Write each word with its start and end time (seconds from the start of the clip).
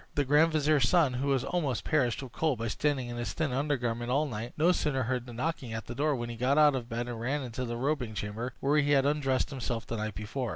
The 0.15 0.25
grand 0.25 0.51
vizier's 0.51 0.89
son, 0.89 1.13
who 1.13 1.27
was 1.27 1.43
almost 1.43 1.83
perished 1.83 2.23
with 2.23 2.31
cold 2.31 2.57
by 2.57 2.69
standing 2.69 3.09
in 3.09 3.17
his 3.17 3.33
thin 3.33 3.51
under 3.51 3.77
garment 3.77 4.09
all 4.09 4.25
night, 4.25 4.53
no 4.57 4.71
sooner 4.71 5.03
heard 5.03 5.27
the 5.27 5.31
knocking 5.31 5.73
at 5.73 5.85
the 5.85 5.93
door 5.93 6.17
than 6.19 6.27
he 6.31 6.37
got 6.37 6.57
out 6.57 6.73
of 6.73 6.89
bed 6.89 7.07
and 7.07 7.19
ran 7.21 7.43
into 7.43 7.65
the 7.65 7.77
robing 7.77 8.15
chamber, 8.15 8.55
where 8.61 8.79
he 8.79 8.93
had 8.93 9.05
undressed 9.05 9.51
himself 9.51 9.85
the 9.85 9.97
night 9.97 10.15
before. 10.15 10.49